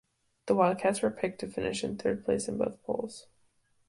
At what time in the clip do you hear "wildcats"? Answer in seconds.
0.55-1.03